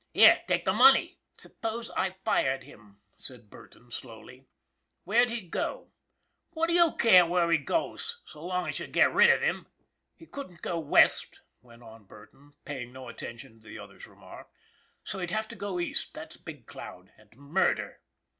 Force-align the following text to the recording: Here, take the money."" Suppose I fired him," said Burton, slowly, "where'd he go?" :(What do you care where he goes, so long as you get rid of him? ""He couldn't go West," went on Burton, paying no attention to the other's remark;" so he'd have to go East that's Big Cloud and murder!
Here, 0.15 0.41
take 0.47 0.65
the 0.65 0.73
money."" 0.73 1.19
Suppose 1.37 1.91
I 1.91 2.15
fired 2.25 2.63
him," 2.63 3.01
said 3.15 3.51
Burton, 3.51 3.91
slowly, 3.91 4.47
"where'd 5.03 5.29
he 5.29 5.41
go?" 5.47 5.91
:(What 6.53 6.69
do 6.69 6.73
you 6.73 6.93
care 6.97 7.23
where 7.27 7.51
he 7.51 7.59
goes, 7.59 8.19
so 8.25 8.43
long 8.43 8.67
as 8.67 8.79
you 8.79 8.87
get 8.87 9.13
rid 9.13 9.29
of 9.29 9.43
him? 9.43 9.67
""He 10.17 10.25
couldn't 10.25 10.63
go 10.63 10.79
West," 10.79 11.41
went 11.61 11.83
on 11.83 12.05
Burton, 12.05 12.53
paying 12.65 12.91
no 12.91 13.09
attention 13.09 13.59
to 13.59 13.67
the 13.67 13.77
other's 13.77 14.07
remark;" 14.07 14.47
so 15.03 15.19
he'd 15.19 15.29
have 15.29 15.47
to 15.49 15.55
go 15.55 15.79
East 15.79 16.15
that's 16.15 16.35
Big 16.35 16.65
Cloud 16.65 17.13
and 17.15 17.35
murder! 17.37 17.99